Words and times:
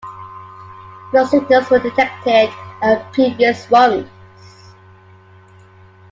No 1.13 1.23
signals 1.27 1.69
were 1.69 1.77
detected 1.77 2.49
on 2.81 3.05
previous 3.11 3.69
runs. 3.69 4.09